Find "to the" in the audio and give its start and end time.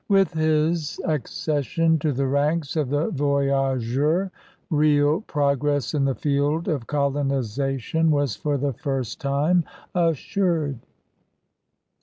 1.99-2.25